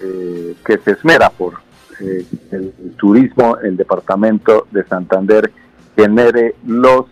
eh, 0.00 0.54
que 0.64 0.78
se 0.78 0.92
esmera 0.92 1.28
por 1.28 1.54
eh, 2.00 2.24
el, 2.52 2.72
turismo 2.96 3.56
el 3.58 3.76
departamento 3.76 4.68
de 4.70 4.84
Santander 4.84 5.50
genere 5.96 6.54
los 6.64 7.06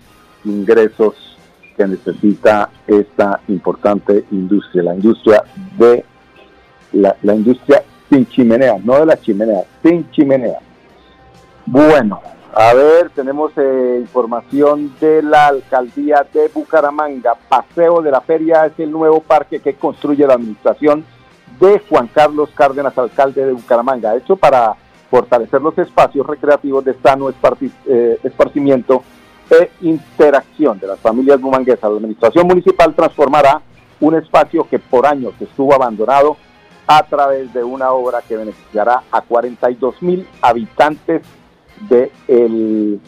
ingresos 0.45 1.37
que 1.76 1.85
necesita 1.85 2.71
esta 2.87 3.41
importante 3.49 4.25
industria, 4.31 4.85
la 4.85 4.95
industria 4.95 5.43
de 5.79 6.05
la, 6.93 7.17
la 7.23 7.35
industria 7.35 7.83
sin 8.09 8.29
chimenea, 8.29 8.76
no 8.85 9.00
de 9.00 9.07
la 9.07 9.21
chimenea, 9.21 9.64
sin 9.83 10.09
chimenea. 10.12 10.61
Bueno, 11.67 12.21
a 12.56 12.73
ver, 12.73 13.11
tenemos 13.11 13.52
eh, 13.56 13.96
información 14.00 14.94
de 15.00 15.23
la 15.23 15.49
alcaldía 15.49 16.25
de 16.32 16.49
Bucaramanga. 16.49 17.34
Paseo 17.49 18.00
de 18.00 18.12
la 18.12 18.20
Feria 18.20 18.66
es 18.66 18.78
el 18.78 18.92
nuevo 18.92 19.20
parque 19.20 19.58
que 19.58 19.75
construye 19.75 20.25
la 20.26 20.34
administración 20.34 21.04
de 21.58 21.80
Juan 21.88 22.08
Carlos 22.08 22.50
Cárdenas, 22.54 22.97
alcalde 22.97 23.45
de 23.45 23.52
Bucaramanga. 23.52 24.14
Hecho 24.14 24.36
para 24.36 24.76
fortalecer 25.10 25.60
los 25.62 25.76
espacios 25.78 26.26
recreativos 26.26 26.84
de 26.84 26.95
sano 26.95 27.28
eh, 27.28 28.19
esparcimiento 28.23 29.02
e 29.50 29.71
interacción 29.80 30.78
de 30.78 30.86
las 30.86 31.00
familias 31.00 31.40
bumanguesas. 31.40 31.90
La 31.90 31.97
administración 31.97 32.47
municipal 32.47 32.95
transformará 32.95 33.60
un 34.00 34.14
espacio 34.14 34.69
que 34.69 34.78
por 34.78 35.06
años 35.06 35.34
estuvo 35.40 35.75
abandonado 35.75 36.36
a 36.86 37.02
través 37.04 37.52
de 37.52 37.64
una 37.64 37.90
obra 37.90 38.23
que 38.23 38.36
beneficiará 38.36 39.02
a 39.10 39.23
42 39.23 40.02
mil 40.02 40.26
habitantes 40.40 41.23
del 41.89 42.10
el 42.28 43.00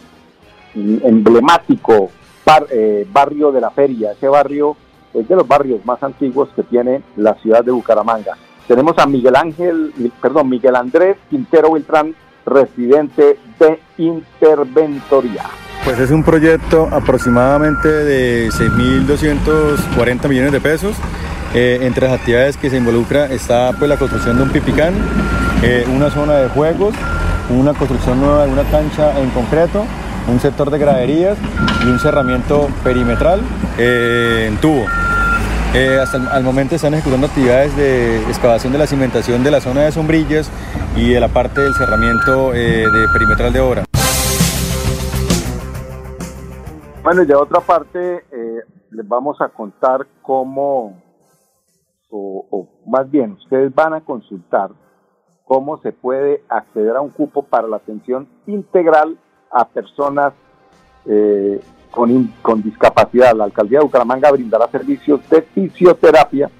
emblemático 1.04 2.10
eh, 2.70 3.06
barrio 3.12 3.50
de 3.52 3.60
la 3.60 3.70
feria. 3.70 4.12
Ese 4.12 4.28
barrio 4.28 4.76
es 5.14 5.26
de 5.28 5.36
los 5.36 5.48
barrios 5.48 5.84
más 5.84 6.02
antiguos 6.02 6.48
que 6.54 6.62
tiene 6.62 7.02
la 7.16 7.34
ciudad 7.34 7.64
de 7.64 7.72
Bucaramanga. 7.72 8.36
Tenemos 8.68 8.98
a 8.98 9.06
Miguel 9.06 9.36
Ángel, 9.36 9.92
perdón, 10.20 10.48
Miguel 10.48 10.76
Andrés 10.76 11.16
Quintero 11.30 11.72
Beltrán, 11.72 12.14
residente 12.44 13.38
de 13.58 13.80
Interventoría. 13.98 15.44
Pues 15.84 15.98
es 16.00 16.10
un 16.10 16.24
proyecto 16.24 16.88
aproximadamente 16.90 17.88
de 17.88 18.48
6.240 18.48 20.28
millones 20.28 20.52
de 20.52 20.60
pesos. 20.60 20.96
Eh, 21.54 21.78
entre 21.82 22.08
las 22.08 22.18
actividades 22.18 22.56
que 22.56 22.68
se 22.68 22.76
involucra 22.76 23.26
está 23.26 23.72
pues 23.78 23.88
la 23.88 23.96
construcción 23.96 24.36
de 24.36 24.42
un 24.42 24.50
pipicán, 24.50 24.94
eh, 25.62 25.86
una 25.88 26.10
zona 26.10 26.34
de 26.34 26.48
juegos, 26.48 26.94
una 27.50 27.74
construcción 27.74 28.20
nueva 28.20 28.46
de 28.46 28.52
una 28.52 28.64
cancha 28.64 29.18
en 29.20 29.30
concreto, 29.30 29.84
un 30.28 30.40
sector 30.40 30.70
de 30.70 30.78
graderías 30.78 31.38
y 31.84 31.88
un 31.88 31.98
cerramiento 31.98 32.68
perimetral 32.82 33.40
eh, 33.78 34.46
en 34.48 34.60
tubo. 34.60 34.84
Eh, 35.74 35.98
hasta 36.00 36.38
el, 36.38 36.44
momento 36.44 36.74
están 36.74 36.94
ejecutando 36.94 37.26
actividades 37.26 37.76
de 37.76 38.22
excavación 38.28 38.72
de 38.72 38.78
la 38.78 38.86
cimentación 38.86 39.44
de 39.44 39.50
la 39.50 39.60
zona 39.60 39.82
de 39.82 39.92
sombrillas 39.92 40.50
y 40.96 41.12
de 41.12 41.20
la 41.20 41.28
parte 41.28 41.60
del 41.60 41.74
cerramiento 41.74 42.54
eh, 42.54 42.86
de 42.90 43.08
perimetral 43.12 43.52
de 43.52 43.60
obra. 43.60 43.84
Bueno, 47.02 47.22
y 47.22 47.26
de 47.26 47.34
otra 47.34 47.60
parte, 47.60 48.24
les 48.90 49.06
vamos 49.06 49.40
a 49.40 49.48
contar 49.48 50.06
cómo, 50.22 51.00
o 52.10 52.68
más 52.86 53.08
bien, 53.10 53.32
ustedes 53.32 53.72
van 53.72 53.94
a 53.94 54.00
consultar 54.00 54.70
cómo 55.46 55.78
se 55.78 55.92
puede 55.92 56.42
acceder 56.48 56.96
a 56.96 57.00
un 57.00 57.10
cupo 57.10 57.42
para 57.42 57.68
la 57.68 57.76
atención 57.76 58.26
integral 58.46 59.16
a 59.50 59.66
personas 59.66 60.34
eh, 61.06 61.60
con, 61.90 62.34
con, 62.42 62.62
discapacidad. 62.62 63.34
La 63.34 63.44
alcaldía 63.44 63.78
de 63.78 63.84
Bucaramanga 63.84 64.32
brindará 64.32 64.68
servicios 64.68 65.20
de 65.30 65.42
fisioterapia, 65.42 66.50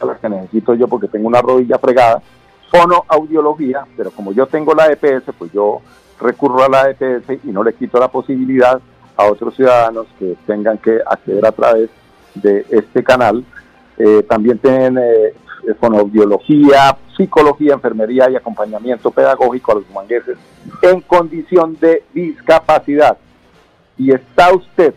a 0.00 0.06
las 0.06 0.20
que 0.20 0.28
necesito 0.28 0.72
yo 0.74 0.86
porque 0.86 1.08
tengo 1.08 1.26
una 1.26 1.42
rodilla 1.42 1.78
fregada, 1.78 2.22
fonoaudiología, 2.70 3.84
pero 3.96 4.12
como 4.12 4.32
yo 4.32 4.46
tengo 4.46 4.72
la 4.72 4.86
EPS, 4.86 5.32
pues 5.36 5.52
yo 5.52 5.80
recurro 6.20 6.62
a 6.62 6.68
la 6.68 6.90
EPS 6.90 7.44
y 7.44 7.48
no 7.48 7.64
le 7.64 7.74
quito 7.74 7.98
la 7.98 8.08
posibilidad 8.08 8.80
a 9.16 9.24
otros 9.26 9.56
ciudadanos 9.56 10.06
que 10.16 10.36
tengan 10.46 10.78
que 10.78 11.00
acceder 11.04 11.44
a 11.44 11.52
través 11.52 11.90
de 12.36 12.64
este 12.70 13.02
canal. 13.02 13.44
Eh, 13.98 14.22
también 14.28 14.58
tienen 14.58 14.96
eh, 14.98 15.34
fonoaudiología, 15.80 16.96
psicología, 17.16 17.74
enfermería 17.74 18.30
y 18.30 18.36
acompañamiento 18.36 19.10
pedagógico 19.10 19.72
a 19.72 19.74
los 19.76 19.90
mangueses 19.90 20.38
en 20.82 21.00
condición 21.00 21.76
de 21.80 22.04
discapacidad. 22.12 23.16
Y 23.96 24.12
está 24.12 24.54
usted, 24.54 24.94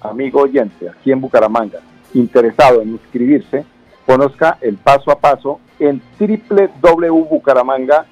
amigo 0.00 0.42
oyente, 0.42 0.88
aquí 0.88 1.12
en 1.12 1.20
Bucaramanga, 1.20 1.78
interesado 2.12 2.82
en 2.82 2.90
inscribirse, 2.90 3.64
conozca 4.06 4.58
el 4.60 4.76
paso 4.76 5.10
a 5.10 5.18
paso 5.18 5.60
en 5.78 6.02
www.bucaramanga 6.18 8.06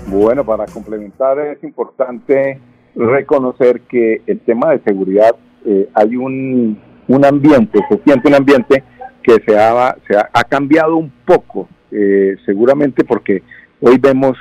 Bueno, 0.07 0.45
para 0.45 0.65
complementar 0.65 1.39
es 1.39 1.63
importante 1.63 2.59
reconocer 2.95 3.81
que 3.81 4.21
el 4.27 4.39
tema 4.41 4.71
de 4.71 4.79
seguridad 4.83 5.35
eh, 5.65 5.89
hay 5.93 6.15
un, 6.15 6.79
un 7.07 7.25
ambiente, 7.25 7.79
se 7.89 7.97
siente 8.03 8.27
un 8.27 8.35
ambiente 8.35 8.83
que 9.23 9.41
se 9.45 9.57
ha, 9.57 9.95
se 10.07 10.17
ha, 10.17 10.43
cambiado 10.43 10.97
un 10.97 11.11
poco, 11.25 11.67
eh, 11.91 12.35
seguramente 12.45 13.03
porque 13.03 13.41
hoy 13.79 13.97
vemos 13.97 14.37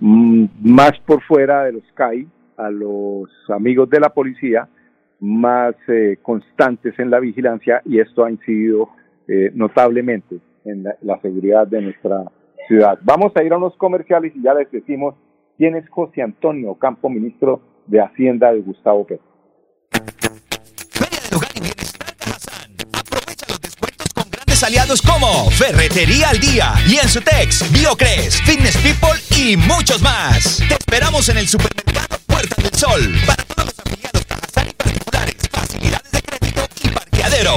mm, 0.00 0.46
más 0.62 0.92
por 1.06 1.22
fuera 1.22 1.64
de 1.64 1.72
los 1.72 1.84
CAI 1.94 2.26
a 2.56 2.70
los 2.70 3.30
amigos 3.48 3.88
de 3.90 4.00
la 4.00 4.10
policía, 4.10 4.68
más 5.20 5.74
eh, 5.88 6.18
constantes 6.20 6.98
en 6.98 7.10
la 7.10 7.20
vigilancia 7.20 7.80
y 7.84 8.00
esto 8.00 8.24
ha 8.24 8.30
incidido 8.30 8.90
eh, 9.28 9.50
notablemente 9.54 10.38
en 10.64 10.84
la, 10.84 10.96
la, 11.02 11.20
seguridad 11.20 11.66
de 11.66 11.82
nuestra 11.82 12.24
ciudad. 12.66 12.98
Vamos 13.02 13.32
a 13.36 13.42
ir 13.42 13.52
a 13.52 13.56
unos 13.56 13.76
comerciales 13.76 14.32
y 14.34 14.42
ya 14.42 14.54
les 14.54 14.70
decimos 14.70 15.14
quién 15.58 15.76
es 15.76 15.88
José 15.88 16.22
Antonio 16.22 16.74
Campo, 16.74 17.08
ministro 17.08 17.60
de 17.86 18.00
Hacienda 18.00 18.52
de 18.52 18.60
Gustavo 18.60 19.06
Petro. 19.06 19.34
aliados 24.64 25.02
como 25.02 25.50
Ferretería 25.50 26.30
al 26.30 26.40
Día, 26.40 26.72
Lienzutex, 26.86 27.70
Biocres, 27.70 28.40
Fitness 28.42 28.76
People 28.78 29.20
y 29.36 29.56
muchos 29.58 30.00
más. 30.00 30.62
Te 30.66 30.74
esperamos 30.74 31.28
en 31.28 31.36
el 31.36 31.46
supermercado 31.46 32.16
Puerta 32.26 32.62
del 32.62 32.72
Sol 32.72 33.14
para 33.26 33.44
todos 33.44 33.66
los 33.66 33.78
afiliados 33.78 34.24
Cajazán 34.24 34.68
y 34.68 34.72
particulares, 34.72 35.36
facilidades 35.50 36.10
de 36.12 36.22
crédito 36.22 36.66
y 36.82 36.88
parqueadero. 36.88 37.56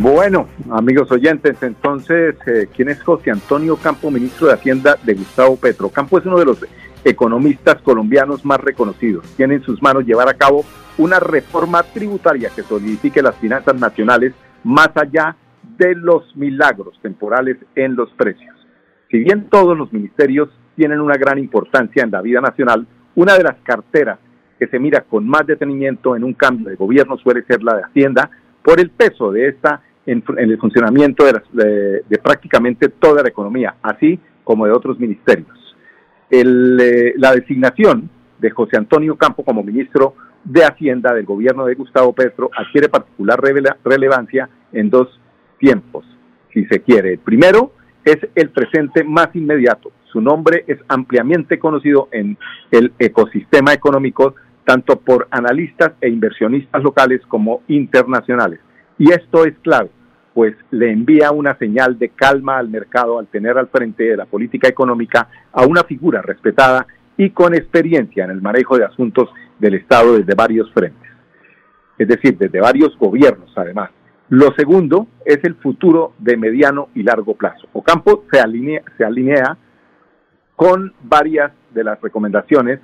Bueno, 0.00 0.46
amigos 0.70 1.10
oyentes, 1.10 1.60
entonces, 1.60 2.36
eh, 2.46 2.68
¿quién 2.72 2.88
es 2.88 3.02
José 3.02 3.32
Antonio 3.32 3.76
Campo, 3.76 4.12
ministro 4.12 4.46
de 4.46 4.52
Hacienda 4.52 4.96
de 5.02 5.14
Gustavo 5.14 5.56
Petro? 5.56 5.88
Campo 5.88 6.18
es 6.18 6.24
uno 6.24 6.38
de 6.38 6.44
los 6.44 6.64
economistas 7.02 7.82
colombianos 7.82 8.44
más 8.44 8.60
reconocidos. 8.60 9.24
Tiene 9.36 9.54
en 9.54 9.62
sus 9.62 9.82
manos 9.82 10.06
llevar 10.06 10.28
a 10.28 10.34
cabo 10.34 10.64
una 10.98 11.18
reforma 11.18 11.82
tributaria 11.82 12.48
que 12.54 12.62
solidifique 12.62 13.22
las 13.22 13.34
finanzas 13.38 13.74
nacionales 13.74 14.34
más 14.62 14.90
allá 14.94 15.34
de 15.76 15.96
los 15.96 16.36
milagros 16.36 16.96
temporales 17.02 17.56
en 17.74 17.96
los 17.96 18.08
precios. 18.12 18.54
Si 19.10 19.18
bien 19.18 19.48
todos 19.50 19.76
los 19.76 19.92
ministerios 19.92 20.48
tienen 20.76 21.00
una 21.00 21.16
gran 21.16 21.40
importancia 21.40 22.04
en 22.04 22.12
la 22.12 22.22
vida 22.22 22.40
nacional, 22.40 22.86
una 23.16 23.36
de 23.36 23.42
las 23.42 23.56
carteras 23.64 24.20
que 24.60 24.68
se 24.68 24.78
mira 24.78 25.00
con 25.00 25.26
más 25.26 25.44
detenimiento 25.44 26.14
en 26.14 26.22
un 26.22 26.34
cambio 26.34 26.68
de 26.68 26.76
gobierno 26.76 27.16
suele 27.18 27.42
ser 27.42 27.64
la 27.64 27.74
de 27.74 27.82
Hacienda 27.82 28.30
por 28.62 28.78
el 28.78 28.90
peso 28.90 29.32
de 29.32 29.48
esta 29.48 29.82
en, 30.08 30.24
el 30.38 30.58
funcionamiento 30.58 31.24
de, 31.24 32.18
prácticamente 32.22 32.88
toda 32.88 33.22
la 33.22 33.28
economía, 33.28 33.76
así 33.82 34.18
como 34.42 34.66
de 34.66 34.72
otros 34.72 34.98
ministerios. 34.98 35.76
Eh, 36.30 37.14
la 37.16 37.32
designación 37.34 38.10
de 38.38 38.50
José 38.50 38.76
Antonio 38.76 39.16
Campo 39.16 39.44
como 39.44 39.62
ministro 39.62 40.14
de 40.44 40.64
Hacienda 40.64 41.12
del 41.12 41.26
gobierno 41.26 41.66
de 41.66 41.74
Gustavo 41.74 42.12
Petro 42.12 42.50
adquiere 42.56 42.88
particular 42.88 43.40
relevancia 43.84 44.48
en 44.72 44.88
dos 44.88 45.08
tiempos, 45.58 46.04
si 46.52 46.64
se 46.66 46.80
quiere. 46.80 47.14
El 47.14 47.18
primero 47.18 47.72
es 48.04 48.18
el 48.34 48.50
presente 48.50 49.04
más 49.04 49.28
inmediato. 49.34 49.90
Su 50.10 50.20
nombre 50.20 50.64
es 50.66 50.78
ampliamente 50.88 51.58
conocido 51.58 52.08
en 52.12 52.38
el 52.70 52.92
ecosistema 52.98 53.74
económico 53.74 54.34
tanto 54.64 55.00
por 55.00 55.28
analistas 55.30 55.92
e 56.00 56.08
inversionistas 56.08 56.82
locales 56.82 57.22
como 57.26 57.62
internacionales. 57.68 58.60
Y 58.98 59.10
esto 59.12 59.44
es 59.44 59.54
clave, 59.62 59.90
pues 60.38 60.54
le 60.70 60.92
envía 60.92 61.32
una 61.32 61.58
señal 61.58 61.98
de 61.98 62.10
calma 62.10 62.58
al 62.58 62.68
mercado 62.68 63.18
al 63.18 63.26
tener 63.26 63.58
al 63.58 63.66
frente 63.66 64.04
de 64.04 64.16
la 64.16 64.24
política 64.24 64.68
económica 64.68 65.28
a 65.50 65.66
una 65.66 65.82
figura 65.82 66.22
respetada 66.22 66.86
y 67.16 67.30
con 67.30 67.56
experiencia 67.56 68.22
en 68.22 68.30
el 68.30 68.40
manejo 68.40 68.78
de 68.78 68.84
asuntos 68.84 69.30
del 69.58 69.74
Estado 69.74 70.16
desde 70.16 70.36
varios 70.36 70.72
frentes, 70.72 71.10
es 71.98 72.06
decir, 72.06 72.38
desde 72.38 72.60
varios 72.60 72.96
gobiernos 72.96 73.50
además. 73.56 73.90
Lo 74.28 74.54
segundo 74.56 75.08
es 75.24 75.42
el 75.42 75.56
futuro 75.56 76.12
de 76.20 76.36
mediano 76.36 76.90
y 76.94 77.02
largo 77.02 77.34
plazo. 77.34 77.66
Ocampo 77.72 78.22
se 78.30 78.38
alinea, 78.38 78.82
se 78.96 79.04
alinea 79.04 79.58
con 80.54 80.92
varias 81.02 81.50
de 81.74 81.82
las 81.82 82.00
recomendaciones 82.00 82.78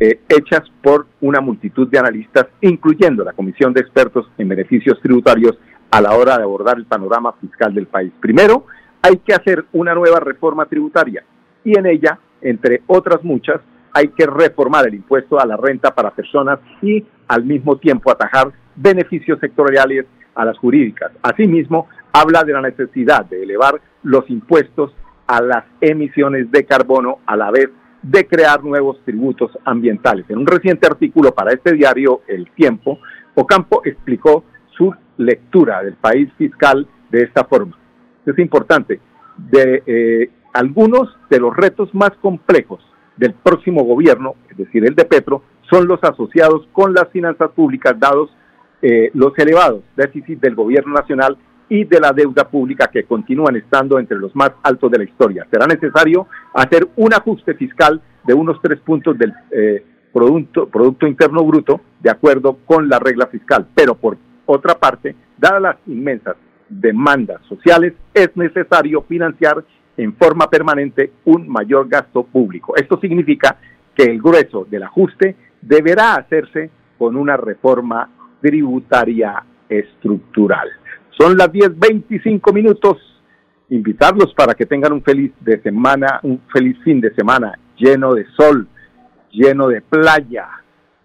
eh, 0.00 0.22
hechas 0.28 0.62
por 0.82 1.06
una 1.20 1.40
multitud 1.40 1.86
de 1.86 2.00
analistas, 2.00 2.46
incluyendo 2.62 3.22
la 3.22 3.32
Comisión 3.32 3.72
de 3.72 3.80
Expertos 3.80 4.28
en 4.38 4.48
Beneficios 4.48 5.00
Tributarios 5.00 5.56
a 5.94 6.00
la 6.00 6.16
hora 6.16 6.36
de 6.36 6.42
abordar 6.42 6.76
el 6.76 6.86
panorama 6.86 7.34
fiscal 7.40 7.72
del 7.72 7.86
país. 7.86 8.12
Primero, 8.18 8.66
hay 9.00 9.18
que 9.18 9.32
hacer 9.32 9.64
una 9.72 9.94
nueva 9.94 10.18
reforma 10.18 10.66
tributaria 10.66 11.22
y 11.62 11.78
en 11.78 11.86
ella, 11.86 12.18
entre 12.42 12.82
otras 12.88 13.22
muchas, 13.22 13.60
hay 13.92 14.08
que 14.08 14.26
reformar 14.26 14.88
el 14.88 14.94
impuesto 14.94 15.38
a 15.38 15.46
la 15.46 15.56
renta 15.56 15.94
para 15.94 16.10
personas 16.10 16.58
y 16.82 17.06
al 17.28 17.44
mismo 17.44 17.76
tiempo 17.76 18.10
atajar 18.10 18.50
beneficios 18.74 19.38
sectoriales 19.38 20.06
a 20.34 20.44
las 20.44 20.58
jurídicas. 20.58 21.12
Asimismo, 21.22 21.86
habla 22.12 22.42
de 22.42 22.54
la 22.54 22.62
necesidad 22.62 23.24
de 23.26 23.44
elevar 23.44 23.80
los 24.02 24.28
impuestos 24.28 24.92
a 25.28 25.40
las 25.40 25.64
emisiones 25.80 26.50
de 26.50 26.64
carbono 26.64 27.18
a 27.24 27.36
la 27.36 27.52
vez 27.52 27.70
de 28.02 28.26
crear 28.26 28.64
nuevos 28.64 28.98
tributos 29.04 29.56
ambientales. 29.64 30.24
En 30.28 30.38
un 30.38 30.46
reciente 30.48 30.88
artículo 30.88 31.32
para 31.32 31.52
este 31.52 31.72
diario 31.72 32.22
El 32.26 32.50
Tiempo, 32.50 32.98
Ocampo 33.36 33.82
explicó 33.84 34.42
su 34.76 34.92
lectura 35.16 35.82
del 35.82 35.94
país 35.94 36.30
fiscal 36.36 36.86
de 37.10 37.22
esta 37.22 37.44
forma. 37.44 37.76
Es 38.26 38.38
importante, 38.38 39.00
de 39.36 39.82
eh, 39.86 40.30
algunos 40.52 41.16
de 41.30 41.40
los 41.40 41.56
retos 41.56 41.94
más 41.94 42.10
complejos 42.20 42.80
del 43.16 43.34
próximo 43.34 43.84
gobierno, 43.84 44.34
es 44.50 44.56
decir, 44.56 44.84
el 44.86 44.94
de 44.94 45.04
Petro, 45.04 45.42
son 45.70 45.86
los 45.86 46.02
asociados 46.02 46.66
con 46.72 46.92
las 46.94 47.08
finanzas 47.08 47.50
públicas, 47.50 47.98
dados 47.98 48.30
eh, 48.82 49.10
los 49.14 49.32
elevados 49.38 49.82
déficits 49.96 50.40
del 50.40 50.54
gobierno 50.54 50.94
nacional 50.94 51.38
y 51.68 51.84
de 51.84 52.00
la 52.00 52.12
deuda 52.12 52.48
pública 52.48 52.90
que 52.92 53.04
continúan 53.04 53.56
estando 53.56 53.98
entre 53.98 54.18
los 54.18 54.34
más 54.36 54.50
altos 54.62 54.90
de 54.90 54.98
la 54.98 55.04
historia. 55.04 55.46
Será 55.50 55.66
necesario 55.66 56.26
hacer 56.52 56.86
un 56.96 57.14
ajuste 57.14 57.54
fiscal 57.54 58.02
de 58.24 58.34
unos 58.34 58.60
tres 58.62 58.78
puntos 58.80 59.16
del 59.16 59.32
eh, 59.50 59.84
producto, 60.12 60.68
producto 60.68 61.06
Interno 61.06 61.42
Bruto 61.44 61.80
de 62.00 62.10
acuerdo 62.10 62.58
con 62.66 62.88
la 62.88 62.98
regla 62.98 63.26
fiscal. 63.26 63.66
Pero 63.74 63.94
por 63.94 64.18
otra 64.46 64.74
parte, 64.74 65.14
dadas 65.38 65.62
las 65.62 65.76
inmensas 65.86 66.36
demandas 66.68 67.40
sociales, 67.48 67.94
es 68.12 68.36
necesario 68.36 69.02
financiar 69.02 69.64
en 69.96 70.14
forma 70.14 70.48
permanente 70.48 71.12
un 71.24 71.48
mayor 71.48 71.88
gasto 71.88 72.24
público. 72.24 72.74
Esto 72.76 72.98
significa 73.00 73.56
que 73.94 74.04
el 74.04 74.20
grueso 74.20 74.66
del 74.68 74.82
ajuste 74.82 75.36
deberá 75.60 76.14
hacerse 76.14 76.70
con 76.98 77.16
una 77.16 77.36
reforma 77.36 78.10
tributaria 78.40 79.42
estructural. 79.68 80.68
Son 81.10 81.36
las 81.36 81.48
10.25 81.48 82.52
minutos. 82.52 82.98
Invitarlos 83.70 84.34
para 84.34 84.54
que 84.54 84.66
tengan 84.66 84.92
un 84.92 85.02
feliz 85.02 85.32
de 85.40 85.60
semana, 85.62 86.20
un 86.22 86.40
feliz 86.52 86.76
fin 86.84 87.00
de 87.00 87.14
semana 87.14 87.58
lleno 87.76 88.14
de 88.14 88.26
sol, 88.36 88.68
lleno 89.30 89.68
de 89.68 89.80
playa, 89.80 90.48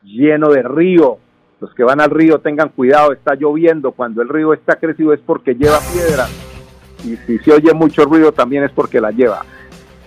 lleno 0.04 0.50
de 0.50 0.64
río. 0.64 1.18
Los 1.60 1.74
que 1.74 1.84
van 1.84 2.00
al 2.00 2.10
río 2.10 2.40
tengan 2.40 2.70
cuidado, 2.70 3.12
está 3.12 3.36
lloviendo. 3.36 3.92
Cuando 3.92 4.22
el 4.22 4.30
río 4.30 4.54
está 4.54 4.78
crecido 4.78 5.14
es 5.14 5.20
porque 5.20 5.56
lleva 5.56 5.80
piedra. 5.94 6.28
Y 7.04 7.18
si 7.26 7.40
se 7.40 7.52
oye 7.52 7.74
mucho 7.74 8.06
ruido 8.06 8.32
también 8.32 8.64
es 8.64 8.72
porque 8.72 9.02
la 9.02 9.12
lleva. 9.12 9.44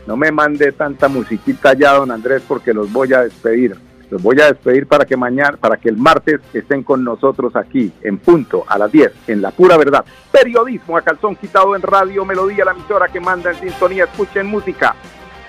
No 0.06 0.16
me 0.16 0.32
mande 0.32 0.72
tanta 0.72 1.08
musiquita 1.08 1.74
ya, 1.74 1.92
don 1.94 2.10
Andrés, 2.10 2.42
porque 2.46 2.72
los 2.72 2.92
voy 2.92 3.12
a 3.12 3.22
despedir. 3.22 3.76
Los 4.10 4.22
voy 4.22 4.40
a 4.40 4.46
despedir 4.46 4.86
para 4.86 5.06
que 5.06 5.16
mañana, 5.16 5.56
para 5.56 5.76
que 5.76 5.88
el 5.88 5.96
martes 5.96 6.40
estén 6.52 6.82
con 6.82 7.02
nosotros 7.02 7.56
aquí, 7.56 7.92
en 8.02 8.18
punto, 8.18 8.64
a 8.68 8.76
las 8.76 8.92
10, 8.92 9.10
en 9.28 9.40
La 9.40 9.52
Pura 9.52 9.78
Verdad. 9.78 10.04
Periodismo 10.30 10.98
a 10.98 11.02
calzón 11.02 11.36
quitado 11.36 11.74
en 11.76 11.82
Radio 11.82 12.24
Melodía, 12.24 12.64
la 12.64 12.72
emisora 12.72 13.08
que 13.08 13.20
manda 13.20 13.50
en 13.50 13.56
sintonía. 13.56 14.04
Escuchen 14.04 14.46
música. 14.48 14.94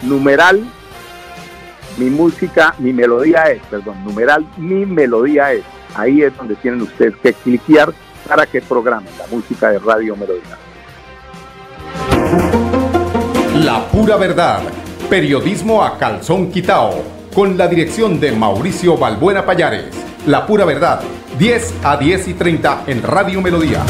Numeral, 0.03 0.63
mi 1.97 2.09
música, 2.09 2.73
mi 2.79 2.93
melodía 2.93 3.43
es, 3.51 3.61
perdón, 3.63 4.03
numeral, 4.03 4.45
mi 4.57 4.85
melodía 4.85 5.51
es. 5.53 5.63
Ahí 5.95 6.21
es 6.21 6.35
donde 6.37 6.55
tienen 6.55 6.81
ustedes 6.81 7.15
que 7.17 7.33
cliquear 7.33 7.93
para 8.27 8.45
que 8.45 8.61
programen 8.61 9.09
la 9.17 9.27
música 9.27 9.69
de 9.69 9.79
Radio 9.79 10.15
Melodía. 10.15 10.57
La 13.55 13.85
Pura 13.87 14.17
Verdad. 14.17 14.61
Periodismo 15.09 15.83
a 15.83 15.97
calzón 15.97 16.51
quitado 16.51 17.03
con 17.33 17.57
la 17.57 17.67
dirección 17.67 18.19
de 18.19 18.31
Mauricio 18.31 18.97
Balbuena 18.97 19.45
Payares. 19.45 19.85
La 20.25 20.45
pura 20.45 20.65
verdad, 20.65 21.01
10 21.37 21.73
a 21.83 21.97
10 21.97 22.27
y 22.29 22.33
30 22.35 22.83
en 22.87 23.03
Radio 23.03 23.41
Melodía. 23.41 23.83